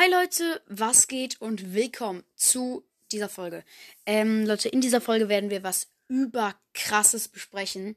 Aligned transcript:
Hi 0.00 0.10
Leute, 0.10 0.62
was 0.66 1.08
geht 1.08 1.42
und 1.42 1.74
willkommen 1.74 2.24
zu 2.34 2.84
dieser 3.12 3.28
Folge. 3.28 3.64
Ähm, 4.06 4.46
Leute, 4.46 4.70
in 4.70 4.80
dieser 4.80 5.02
Folge 5.02 5.28
werden 5.28 5.50
wir 5.50 5.62
was 5.62 5.88
überkrasses 6.08 7.28
besprechen. 7.28 7.96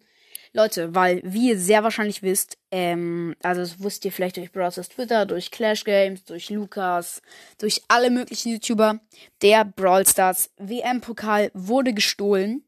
Leute, 0.51 0.93
weil, 0.93 1.21
wie 1.23 1.51
ihr 1.51 1.57
sehr 1.57 1.81
wahrscheinlich 1.81 2.21
wisst, 2.21 2.57
ähm, 2.71 3.37
also 3.41 3.61
das 3.61 3.81
wusst 3.81 4.03
ihr 4.03 4.11
vielleicht 4.11 4.35
durch 4.35 4.51
Browsers 4.51 4.89
Twitter, 4.89 5.25
durch 5.25 5.49
Clash 5.49 5.85
Games, 5.85 6.25
durch 6.25 6.49
Lukas, 6.49 7.21
durch 7.57 7.81
alle 7.87 8.09
möglichen 8.09 8.51
YouTuber, 8.51 8.99
der 9.41 9.63
Brawl 9.63 10.05
Stars 10.05 10.51
WM-Pokal 10.57 11.51
wurde 11.53 11.93
gestohlen. 11.93 12.65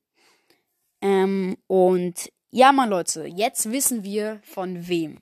Ähm, 1.02 1.58
und 1.68 2.32
ja, 2.52 2.72
mal 2.72 2.88
Leute, 2.88 3.26
jetzt 3.26 3.70
wissen 3.70 4.06
wir 4.06 4.40
von 4.44 4.88
wem. 4.88 5.20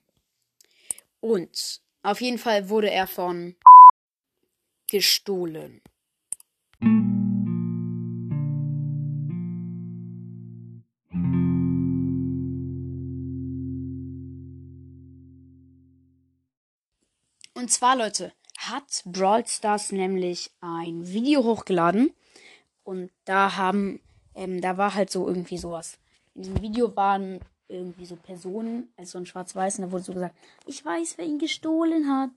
Und 1.19 1.81
auf 2.03 2.21
jeden 2.21 2.37
Fall 2.37 2.69
wurde 2.69 2.91
er 2.91 3.07
von 3.07 3.55
gestohlen. 4.93 5.81
Und 17.55 17.71
zwar, 17.71 17.95
Leute, 17.95 18.33
hat 18.59 19.01
Brawl 19.05 19.47
Stars 19.47 19.91
nämlich 19.91 20.51
ein 20.61 21.07
Video 21.07 21.43
hochgeladen. 21.43 22.13
Und 22.83 23.09
da 23.25 23.55
haben, 23.55 23.99
ähm, 24.35 24.61
da 24.61 24.77
war 24.77 24.93
halt 24.93 25.09
so 25.09 25.27
irgendwie 25.27 25.57
sowas. 25.57 25.97
In 26.35 26.43
diesem 26.43 26.61
Video 26.61 26.95
waren 26.95 27.39
irgendwie 27.67 28.05
so 28.05 28.15
Personen, 28.15 28.93
also 28.95 29.17
ein 29.17 29.25
schwarz-weiß, 29.25 29.79
und 29.79 29.85
da 29.85 29.91
wurde 29.91 30.03
so 30.03 30.13
gesagt, 30.13 30.35
ich 30.67 30.85
weiß, 30.85 31.17
wer 31.17 31.25
ihn 31.25 31.39
gestohlen 31.39 32.07
hat. 32.07 32.29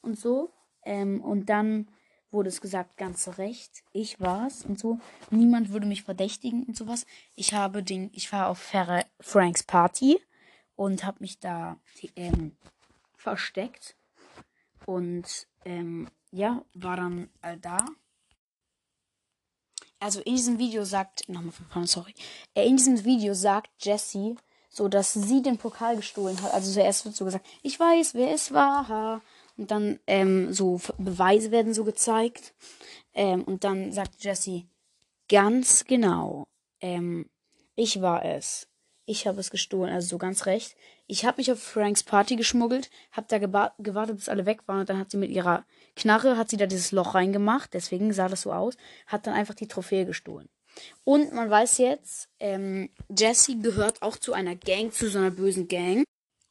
Und 0.00 0.16
so. 0.16 0.52
Ähm, 0.88 1.20
und 1.20 1.50
dann 1.50 1.86
wurde 2.30 2.48
es 2.48 2.62
gesagt, 2.62 2.96
ganz 2.96 3.28
recht, 3.36 3.84
ich 3.92 4.20
war's 4.20 4.64
und 4.64 4.78
so. 4.78 4.98
Niemand 5.30 5.70
würde 5.70 5.86
mich 5.86 6.02
verdächtigen 6.02 6.64
und 6.64 6.76
sowas. 6.76 7.04
Ich 7.36 7.52
habe 7.52 7.82
den, 7.82 8.10
ich 8.14 8.32
war 8.32 8.48
auf 8.48 8.58
Fer 8.58 9.04
Franks 9.20 9.62
Party 9.62 10.18
und 10.76 11.04
habe 11.04 11.18
mich 11.20 11.38
da 11.40 11.76
ähm, 12.16 12.56
versteckt 13.16 13.96
und 14.86 15.46
ähm, 15.66 16.08
ja, 16.32 16.64
war 16.72 16.96
dann 16.96 17.28
äh, 17.42 17.58
da. 17.58 17.84
Also 20.00 20.20
in 20.20 20.36
diesem 20.36 20.58
Video 20.58 20.84
sagt, 20.84 21.28
nochmal 21.28 21.52
von 21.52 21.66
vorne, 21.66 21.86
sorry. 21.86 22.14
Äh, 22.54 22.66
in 22.66 22.78
diesem 22.78 23.04
Video 23.04 23.34
sagt 23.34 23.70
Jessie, 23.84 24.36
so 24.70 24.88
dass 24.88 25.12
sie 25.12 25.42
den 25.42 25.58
Pokal 25.58 25.96
gestohlen 25.96 26.40
hat. 26.40 26.54
Also 26.54 26.72
zuerst 26.72 27.04
wird 27.04 27.14
so 27.14 27.26
gesagt, 27.26 27.46
ich 27.62 27.78
weiß, 27.78 28.14
wer 28.14 28.32
es 28.32 28.52
war. 28.52 29.20
Und 29.58 29.70
dann 29.70 29.98
ähm, 30.06 30.52
so 30.52 30.80
Beweise 30.96 31.50
werden 31.50 31.74
so 31.74 31.84
gezeigt. 31.84 32.54
Ähm, 33.12 33.42
und 33.44 33.64
dann 33.64 33.92
sagt 33.92 34.22
Jessie, 34.24 34.66
ganz 35.28 35.84
genau, 35.84 36.46
ähm, 36.80 37.28
ich 37.74 38.00
war 38.00 38.24
es. 38.24 38.68
Ich 39.04 39.26
habe 39.26 39.40
es 39.40 39.50
gestohlen, 39.50 39.92
also 39.92 40.08
so 40.08 40.18
ganz 40.18 40.46
recht. 40.46 40.76
Ich 41.06 41.24
habe 41.24 41.38
mich 41.38 41.50
auf 41.50 41.62
Franks 41.62 42.02
Party 42.02 42.36
geschmuggelt, 42.36 42.90
habe 43.10 43.26
da 43.28 43.38
gewartet, 43.38 44.16
bis 44.16 44.28
alle 44.28 44.44
weg 44.44 44.60
waren 44.66 44.80
und 44.80 44.90
dann 44.90 44.98
hat 44.98 45.10
sie 45.10 45.16
mit 45.16 45.30
ihrer 45.30 45.64
Knarre, 45.96 46.36
hat 46.36 46.50
sie 46.50 46.58
da 46.58 46.66
dieses 46.66 46.92
Loch 46.92 47.14
reingemacht, 47.14 47.72
deswegen 47.72 48.12
sah 48.12 48.28
das 48.28 48.42
so 48.42 48.52
aus, 48.52 48.76
hat 49.06 49.26
dann 49.26 49.32
einfach 49.32 49.54
die 49.54 49.66
Trophäe 49.66 50.04
gestohlen. 50.04 50.50
Und 51.04 51.32
man 51.32 51.48
weiß 51.48 51.78
jetzt, 51.78 52.28
ähm, 52.38 52.90
Jessie 53.08 53.58
gehört 53.58 54.02
auch 54.02 54.18
zu 54.18 54.34
einer 54.34 54.54
Gang, 54.54 54.92
zu 54.92 55.08
so 55.08 55.18
einer 55.18 55.30
bösen 55.30 55.68
Gang. 55.68 56.04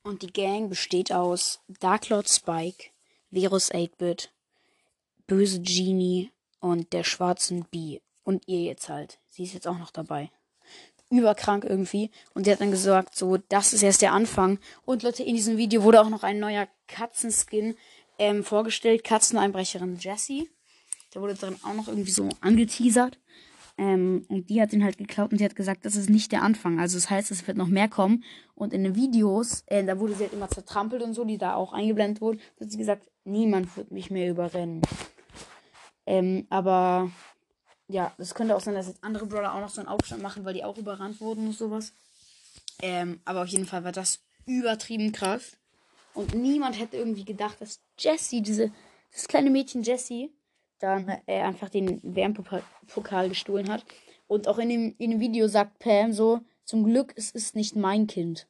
Und 0.03 0.21
die 0.21 0.33
Gang 0.33 0.69
besteht 0.69 1.11
aus 1.11 1.61
Dark 1.79 2.09
Lord 2.09 2.27
Spike, 2.27 2.89
Virus 3.29 3.71
8-Bit, 3.71 4.31
Böse 5.27 5.61
Genie 5.61 6.31
und 6.59 6.93
der 6.93 7.03
schwarzen 7.03 7.65
Bee. 7.65 8.01
Und 8.23 8.47
ihr 8.47 8.61
jetzt 8.61 8.89
halt. 8.89 9.19
Sie 9.29 9.43
ist 9.43 9.53
jetzt 9.53 9.67
auch 9.67 9.77
noch 9.77 9.91
dabei 9.91 10.29
überkrank 11.09 11.65
irgendwie. 11.65 12.11
Und 12.33 12.45
die 12.45 12.51
hat 12.51 12.61
dann 12.61 12.71
gesagt, 12.71 13.15
so, 13.15 13.37
das 13.37 13.73
ist 13.73 13.83
erst 13.83 14.01
der 14.01 14.13
Anfang. 14.13 14.59
Und 14.85 15.03
Leute, 15.03 15.23
in 15.23 15.35
diesem 15.35 15.57
Video 15.57 15.83
wurde 15.83 16.01
auch 16.01 16.09
noch 16.09 16.23
ein 16.23 16.39
neuer 16.39 16.67
Katzenskin 16.87 17.75
ähm, 18.19 18.43
vorgestellt. 18.43 19.03
Katzeneinbrecherin 19.03 19.97
Jessie. 19.99 20.49
Der 21.13 21.21
wurde 21.21 21.35
drin 21.35 21.55
auch 21.63 21.73
noch 21.73 21.87
irgendwie 21.87 22.11
so 22.11 22.29
angeteasert. 22.41 23.19
Ähm, 23.77 24.25
und 24.27 24.49
die 24.49 24.59
hat 24.61 24.73
ihn 24.73 24.83
halt 24.83 24.97
geklaut 24.97 25.31
und 25.31 25.39
die 25.39 25.45
hat 25.45 25.55
gesagt, 25.55 25.85
das 25.85 25.95
ist 25.95 26.09
nicht 26.09 26.31
der 26.31 26.41
Anfang. 26.41 26.79
Also 26.79 26.97
das 26.97 27.09
heißt, 27.09 27.29
es 27.31 27.47
wird 27.47 27.57
noch 27.57 27.67
mehr 27.67 27.87
kommen. 27.87 28.23
Und 28.55 28.73
in 28.73 28.83
den 28.83 28.95
Videos, 28.95 29.63
äh, 29.67 29.83
da 29.83 29.99
wurde 29.99 30.15
sie 30.15 30.23
halt 30.23 30.33
immer 30.33 30.49
zertrampelt 30.49 31.03
und 31.03 31.13
so, 31.13 31.23
die 31.23 31.37
da 31.37 31.53
auch 31.53 31.73
eingeblendet 31.73 32.19
wurden, 32.19 32.39
hat 32.59 32.71
sie 32.71 32.77
gesagt, 32.77 33.07
niemand 33.27 33.75
wird 33.77 33.91
mich 33.91 34.09
mehr 34.09 34.29
überrennen. 34.29 34.81
Ähm, 36.05 36.47
aber 36.49 37.11
ja, 37.87 38.13
das 38.17 38.33
könnte 38.33 38.55
auch 38.55 38.61
sein, 38.61 38.73
dass 38.73 38.87
jetzt 38.87 39.03
andere 39.03 39.25
Brawler 39.25 39.53
auch 39.53 39.61
noch 39.61 39.69
so 39.69 39.81
einen 39.81 39.89
Aufstand 39.89 40.21
machen, 40.21 40.45
weil 40.45 40.53
die 40.53 40.63
auch 40.63 40.77
überrannt 40.77 41.21
wurden 41.21 41.47
und 41.47 41.53
sowas. 41.53 41.93
Ähm, 42.81 43.21
aber 43.25 43.43
auf 43.43 43.47
jeden 43.47 43.65
Fall 43.65 43.83
war 43.83 43.91
das 43.91 44.19
übertrieben 44.45 45.11
krass. 45.11 45.57
Und 46.13 46.33
niemand 46.33 46.79
hätte 46.79 46.97
irgendwie 46.97 47.25
gedacht, 47.25 47.61
dass 47.61 47.81
Jessie, 47.99 48.41
diese, 48.41 48.71
das 49.11 49.27
kleine 49.27 49.49
Mädchen 49.49 49.83
Jessie, 49.83 50.31
dann 50.79 51.09
äh, 51.27 51.41
einfach 51.41 51.69
den 51.69 51.99
WM-Pokal 52.03 53.29
gestohlen 53.29 53.69
hat. 53.69 53.85
Und 54.27 54.47
auch 54.47 54.57
in 54.57 54.69
dem, 54.69 54.95
in 54.97 55.11
dem 55.11 55.19
Video 55.19 55.47
sagt 55.47 55.79
Pam 55.79 56.13
so, 56.13 56.41
zum 56.65 56.83
Glück, 56.83 57.13
es 57.15 57.31
ist 57.31 57.55
nicht 57.55 57.75
mein 57.75 58.07
Kind. 58.07 58.47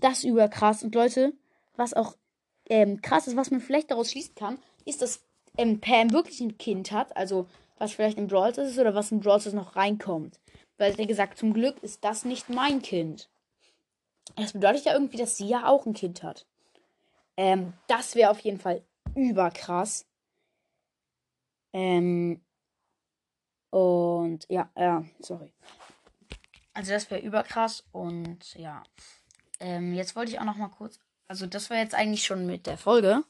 Das 0.00 0.24
überkrass. 0.24 0.82
Und 0.82 0.94
Leute, 0.94 1.32
was 1.76 1.94
auch 1.94 2.16
ähm, 2.68 3.00
krass 3.02 3.34
was 3.36 3.50
man 3.50 3.60
vielleicht 3.60 3.90
daraus 3.90 4.10
schließen 4.10 4.34
kann, 4.34 4.58
ist, 4.84 5.02
dass 5.02 5.20
ähm, 5.56 5.80
Pam 5.80 6.12
wirklich 6.12 6.40
ein 6.40 6.58
Kind 6.58 6.92
hat. 6.92 7.16
Also 7.16 7.46
was 7.78 7.92
vielleicht 7.92 8.18
im 8.18 8.26
Brawl 8.26 8.50
ist 8.50 8.78
oder 8.78 8.94
was 8.94 9.12
im 9.12 9.20
Brawl 9.20 9.40
noch 9.52 9.76
reinkommt. 9.76 10.40
Weil 10.78 10.96
sie 10.96 11.06
gesagt, 11.06 11.38
zum 11.38 11.52
Glück 11.52 11.82
ist 11.82 12.04
das 12.04 12.24
nicht 12.24 12.48
mein 12.48 12.82
Kind. 12.82 13.28
Das 14.36 14.52
bedeutet 14.52 14.84
ja 14.84 14.92
irgendwie, 14.92 15.16
dass 15.16 15.36
sie 15.36 15.46
ja 15.46 15.66
auch 15.66 15.86
ein 15.86 15.94
Kind 15.94 16.22
hat. 16.22 16.46
Ähm, 17.36 17.74
das 17.86 18.14
wäre 18.14 18.30
auf 18.30 18.40
jeden 18.40 18.58
Fall 18.58 18.82
überkrass. 19.14 20.06
Ähm, 21.72 22.40
und 23.70 24.46
ja, 24.48 24.70
ja, 24.76 25.04
sorry. 25.20 25.52
Also 26.74 26.92
das 26.92 27.10
wäre 27.10 27.20
überkrass 27.20 27.84
und 27.92 28.54
ja. 28.54 28.82
Ähm, 29.60 29.94
jetzt 29.94 30.16
wollte 30.16 30.32
ich 30.32 30.38
auch 30.38 30.44
noch 30.44 30.56
mal 30.56 30.68
kurz, 30.68 30.98
also 31.28 31.46
das 31.46 31.70
war 31.70 31.78
jetzt 31.78 31.94
eigentlich 31.94 32.24
schon 32.24 32.46
mit 32.46 32.66
der 32.66 32.78
Folge. 32.78 33.22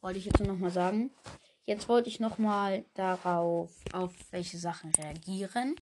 Wollte 0.00 0.18
ich 0.18 0.24
jetzt 0.24 0.40
noch 0.40 0.58
mal 0.58 0.70
sagen. 0.70 1.10
Jetzt 1.64 1.88
wollte 1.88 2.08
ich 2.08 2.20
nochmal 2.20 2.84
darauf, 2.94 3.70
auf 3.92 4.12
welche 4.30 4.58
Sachen 4.58 4.92
reagieren. 4.94 5.76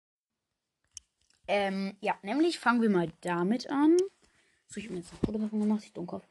Ähm, 1.47 1.97
ja, 2.01 2.15
nämlich 2.23 2.59
fangen 2.59 2.83
wir 2.83 2.91
mal 2.91 3.13
damit 3.21 3.71
an. 3.71 3.97
So, 4.69 4.81
ich 4.81 4.87
habe 4.87 4.97
jetzt 4.97 5.13
ein 5.13 5.19
Foto 5.25 5.39
davon 5.39 5.61
gemacht, 5.61 5.85
ich 5.85 5.93
Dummkopf. 5.93 6.27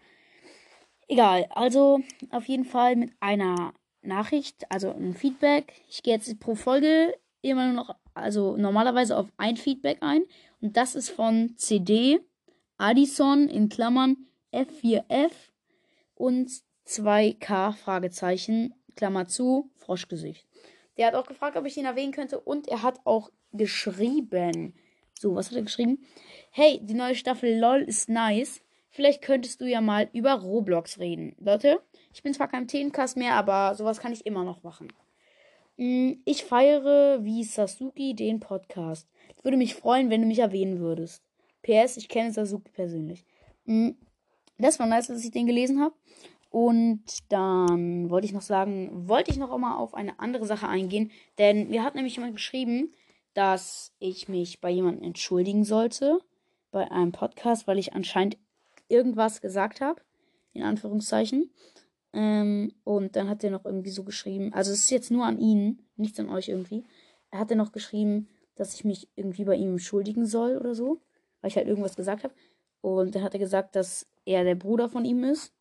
Egal, 1.08 1.48
also 1.52 2.02
auf 2.32 2.48
jeden 2.48 2.66
Fall 2.66 2.96
mit 2.96 3.14
einer 3.20 3.74
Nachricht, 4.02 4.70
also 4.70 4.92
ein 4.92 5.14
Feedback. 5.14 5.74
Ich 5.88 6.04
gehe 6.04 6.16
jetzt 6.16 6.38
pro 6.40 6.56
Folge 6.56 7.14
immer 7.42 7.66
nur 7.68 7.76
noch, 7.76 7.96
also 8.14 8.58
normalerweise 8.58 9.16
auf 9.16 9.28
ein 9.38 9.56
Feedback 9.56 10.00
ein. 10.02 10.24
Und 10.60 10.76
das 10.76 10.96
ist 10.96 11.10
von 11.10 11.56
CD, 11.58 12.20
Addison 12.78 13.48
in 13.48 13.70
Klammern 13.70 14.18
F4F 14.56 15.32
und 16.16 16.50
2K 16.88 17.74
Fragezeichen 17.74 18.74
Klammer 18.96 19.28
zu, 19.28 19.70
Froschgesicht. 19.76 20.48
Der 20.98 21.08
hat 21.08 21.16
auch 21.16 21.28
gefragt, 21.28 21.58
ob 21.58 21.66
ich 21.66 21.78
ihn 21.78 21.86
erwähnen 21.86 22.14
könnte 22.14 22.40
und 22.40 22.68
er 22.68 22.82
hat 22.82 23.02
auch 23.04 23.30
geschrieben. 23.52 24.74
So, 25.20 25.36
was 25.36 25.50
hat 25.50 25.58
er 25.58 25.64
geschrieben? 25.64 26.06
Hey, 26.52 26.80
die 26.82 26.94
neue 26.94 27.16
Staffel 27.16 27.58
LOL 27.58 27.82
ist 27.82 28.10
nice. 28.10 28.62
Vielleicht 28.90 29.22
könntest 29.22 29.60
du 29.60 29.66
ja 29.66 29.82
mal 29.82 30.10
über 30.14 30.34
Roblox 30.34 31.00
reden. 31.00 31.36
Leute, 31.40 31.82
ich 32.14 32.24
bin 32.24 32.34
zwar 32.34 32.48
kein 32.48 32.68
Themencast 32.68 33.18
mehr, 33.18 33.34
aber 33.34 33.76
sowas 33.76 34.00
kann 34.00 34.14
ich 34.14 34.26
immer 34.26 34.46
noch 34.46 34.64
machen. 34.64 34.88
Mm, 35.76 36.14
ich 36.24 36.46
feiere 36.46 37.24
wie 37.24 37.44
Sasuke 37.44 38.14
den 38.14 38.40
Podcast. 38.40 39.10
Es 39.36 39.44
würde 39.44 39.58
mich 39.58 39.76
freuen, 39.76 40.10
wenn 40.10 40.22
du 40.22 40.28
mich 40.28 40.40
erwähnen 40.40 40.80
würdest. 40.80 41.24
PS, 41.62 41.98
ich 41.98 42.08
kenne 42.08 42.32
Sasuke 42.32 42.72
persönlich. 42.72 43.26
Das 44.58 44.80
war 44.80 44.88
nice, 44.88 45.08
dass 45.08 45.24
ich 45.24 45.32
den 45.32 45.48
gelesen 45.48 45.82
habe. 45.82 45.96
Und 46.50 47.04
dann 47.30 48.10
wollte 48.10 48.28
ich 48.28 48.34
noch 48.34 48.42
sagen, 48.42 48.90
wollte 49.10 49.30
ich 49.30 49.38
noch 49.38 49.52
einmal 49.52 49.78
auf 49.78 49.94
eine 49.94 50.20
andere 50.20 50.46
Sache 50.46 50.70
eingehen, 50.70 51.12
denn 51.38 51.68
mir 51.70 51.84
hat 51.84 51.96
nämlich 51.96 52.16
jemand 52.16 52.36
geschrieben, 52.36 52.94
dass 53.34 53.94
ich 54.00 54.30
mich 54.30 54.62
bei 54.62 54.70
jemandem 54.70 55.04
entschuldigen 55.04 55.66
sollte, 55.66 56.20
bei 56.72 56.90
einem 56.90 57.12
Podcast, 57.12 57.68
weil 57.68 57.78
ich 57.78 57.94
anscheinend 57.94 58.38
irgendwas 58.88 59.42
gesagt 59.42 59.82
habe, 59.82 60.02
in 60.54 60.64
Anführungszeichen. 60.64 61.52
Ähm, 62.14 62.72
und 62.86 63.18
dann 63.18 63.28
hat 63.30 63.44
er 63.44 63.52
noch 63.52 63.66
irgendwie 63.66 63.90
so 63.90 64.06
geschrieben, 64.06 64.54
also 64.54 64.72
es 64.72 64.80
ist 64.80 64.92
jetzt 64.92 65.12
nur 65.12 65.26
an 65.26 65.38
ihn, 65.40 65.86
nichts 65.98 66.20
an 66.20 66.30
euch 66.30 66.48
irgendwie. 66.48 66.86
Er 67.32 67.40
hat 67.40 67.52
dann 67.52 67.58
noch 67.58 67.74
geschrieben, 67.74 68.30
dass 68.56 68.74
ich 68.74 68.86
mich 68.86 69.10
irgendwie 69.16 69.44
bei 69.44 69.56
ihm 69.56 69.72
entschuldigen 69.72 70.26
soll 70.26 70.58
oder 70.58 70.74
so, 70.74 71.02
weil 71.42 71.50
ich 71.50 71.58
halt 71.58 71.68
irgendwas 71.68 71.98
gesagt 71.98 72.24
habe. 72.24 72.34
Und 72.80 73.14
dann 73.16 73.24
hat 73.24 73.34
er 73.34 73.40
gesagt, 73.40 73.76
dass 73.76 74.08
er 74.26 74.44
der 74.44 74.56
Bruder 74.56 74.90
von 74.90 75.06
ihm 75.06 75.24
ist 75.24 75.54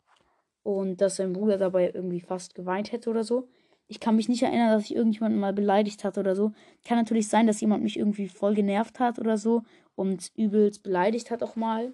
und 0.63 1.01
dass 1.01 1.17
sein 1.17 1.33
Bruder 1.33 1.57
dabei 1.57 1.91
irgendwie 1.93 2.19
fast 2.19 2.55
geweint 2.55 2.91
hätte 2.91 3.09
oder 3.09 3.23
so. 3.23 3.47
Ich 3.87 3.99
kann 3.99 4.15
mich 4.15 4.29
nicht 4.29 4.41
erinnern, 4.41 4.71
dass 4.71 4.85
ich 4.85 4.95
irgendjemanden 4.95 5.39
mal 5.39 5.53
beleidigt 5.53 6.03
hatte 6.03 6.19
oder 6.19 6.35
so. 6.35 6.53
Kann 6.83 6.97
natürlich 6.97 7.27
sein, 7.27 7.45
dass 7.45 7.61
jemand 7.61 7.83
mich 7.83 7.99
irgendwie 7.99 8.27
voll 8.27 8.55
genervt 8.55 8.99
hat 8.99 9.19
oder 9.19 9.37
so 9.37 9.61
und 9.95 10.31
übelst 10.35 10.81
beleidigt 10.81 11.29
hat 11.29 11.43
auch 11.43 11.55
mal. 11.55 11.93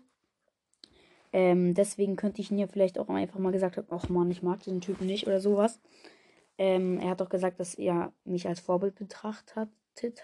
Ähm, 1.34 1.74
deswegen 1.74 2.16
könnte 2.16 2.42
ich 2.42 2.52
ihn 2.52 2.58
ja 2.58 2.68
vielleicht 2.68 2.98
auch 2.98 3.10
einfach 3.10 3.40
mal 3.40 3.52
gesagt 3.52 3.78
haben, 3.78 3.88
ach 3.90 4.10
man, 4.10 4.32
ich 4.32 4.44
mag 4.44 4.62
diesen 4.64 4.82
Typen 4.82 5.08
nicht 5.08 5.28
oder 5.28 5.40
sowas. 5.40 5.80
Ähm, 6.58 7.00
er 7.00 7.12
hat 7.12 7.22
auch 7.22 7.30
gesagt, 7.30 7.60
dass 7.60 7.76
er 7.76 8.14
mich 8.24 8.48
als 8.48 8.60
Vorbild 8.60 8.96
betrachtet 8.96 9.70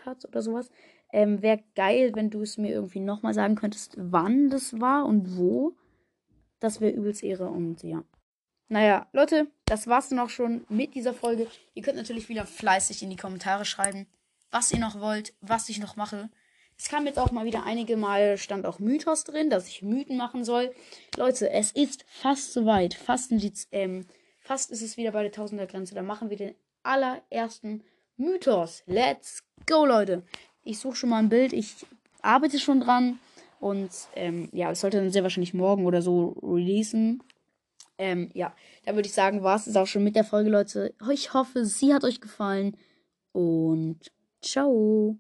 hat 0.05 0.25
oder 0.25 0.41
sowas. 0.41 0.69
Ähm, 1.11 1.41
Wäre 1.41 1.63
geil, 1.75 2.11
wenn 2.15 2.29
du 2.29 2.41
es 2.41 2.57
mir 2.57 2.71
irgendwie 2.71 3.00
nochmal 3.00 3.33
sagen 3.33 3.55
könntest, 3.55 3.95
wann 3.97 4.50
das 4.50 4.79
war 4.79 5.05
und 5.05 5.38
wo. 5.38 5.75
Das 6.59 6.81
wäre 6.81 6.92
übelst 6.92 7.24
Ehre 7.24 7.48
und 7.48 7.83
ja. 7.83 8.04
Naja, 8.69 9.07
Leute, 9.13 9.48
das 9.65 9.88
war's 9.88 10.09
dann 10.09 10.19
auch 10.19 10.30
schon 10.30 10.65
mit 10.69 10.94
dieser 10.94 11.13
Folge. 11.13 11.48
Ihr 11.74 11.83
könnt 11.83 11.98
natürlich 11.98 12.27
wieder 12.27 12.45
fleißig 12.45 13.01
in 13.01 13.09
die 13.09 13.15
Kommentare 13.15 13.63
schreiben, 13.63 14.07
was 14.51 14.71
ihr 14.74 14.80
noch 14.80 15.00
wollt, 15.00 15.33
was 15.39 15.69
ich 15.69 15.80
noch 15.80 15.95
mache. 15.95 16.30
Es 16.77 16.89
kam 16.89 17.07
jetzt 17.07 17.18
auch 17.18 17.31
mal 17.31 17.45
wieder 17.45 17.63
einige 17.63 17.98
Mal, 17.98 18.38
stand 18.38 18.65
auch 18.65 18.77
Mythos 18.80 19.24
drin, 19.24 19.50
dass 19.50 19.68
ich 19.68 19.81
Mythen 19.81 20.15
machen 20.15 20.44
soll. 20.44 20.74
Leute, 21.15 21.50
es 21.50 21.71
ist 21.71 22.06
fast 22.07 22.54
soweit. 22.54 22.94
Fast, 22.94 23.33
ähm, 23.71 24.06
fast 24.42 24.69
ist 24.69 24.83
es 24.83 24.95
wieder 24.95 25.12
bei 25.12 25.24
der 25.24 25.31
Tausender-Grenze. 25.31 25.95
Da 25.95 26.03
machen 26.03 26.30
wir 26.30 26.38
den 26.38 26.53
allerersten 26.83 27.83
Mythos. 28.18 28.83
Let's 28.86 29.44
go, 29.65 29.86
Leute. 29.86 30.24
Ich 30.63 30.80
suche 30.80 30.95
schon 30.95 31.10
mal 31.10 31.19
ein 31.19 31.30
Bild. 31.30 31.51
Ich 31.53 31.86
arbeite 32.21 32.60
schon 32.60 32.81
dran. 32.81 33.19
Und 33.59 33.92
ähm, 34.15 34.50
ja, 34.51 34.71
es 34.71 34.81
sollte 34.81 34.98
dann 34.98 35.09
sehr 35.09 35.24
wahrscheinlich 35.24 35.54
morgen 35.54 35.86
oder 35.86 36.01
so 36.01 36.36
releasen. 36.44 37.24
Ähm, 37.98 38.30
ja, 38.33 38.54
dann 38.86 38.95
würde 38.95 39.07
ich 39.07 39.13
sagen, 39.13 39.44
war 39.44 39.56
es 39.56 39.75
auch 39.75 39.88
schon 39.88 40.04
mit 40.04 40.15
der 40.15 40.24
Folge, 40.24 40.50
Leute. 40.50 40.94
Ich 41.12 41.33
hoffe, 41.33 41.65
sie 41.65 41.94
hat 41.94 42.04
euch 42.04 42.21
gefallen. 42.21 42.77
Und 43.31 44.12
ciao. 44.42 45.18